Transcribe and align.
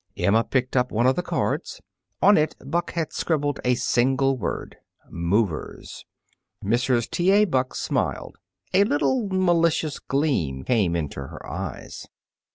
Emma 0.17 0.43
picked 0.43 0.75
up 0.75 0.91
one 0.91 1.05
of 1.05 1.15
the 1.15 1.21
cards. 1.21 1.79
On 2.23 2.35
it 2.35 2.55
Buck 2.65 2.89
had 2.93 3.13
scribbled 3.13 3.59
a 3.63 3.75
single 3.75 4.35
word: 4.35 4.77
"Movers." 5.11 6.05
Mrs. 6.65 7.07
T. 7.07 7.29
A. 7.29 7.45
Buck 7.45 7.75
smiled. 7.75 8.39
A 8.73 8.83
little 8.83 9.27
malicious 9.29 9.99
gleam 9.99 10.63
came 10.63 10.95
into 10.95 11.19
her 11.27 11.45
eyes. 11.47 12.07